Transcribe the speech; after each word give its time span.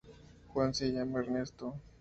Juan 0.51 0.73
se 0.73 0.91
llama 0.91 1.19
Ernesto. 1.19 1.75